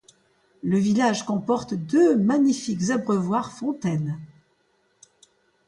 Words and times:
Le 0.63 0.79
village 0.79 1.25
comporte 1.27 1.75
deux 1.75 2.15
magnifiques 2.17 2.89
abreuvoirs 2.89 3.51
fontaines. 3.51 4.17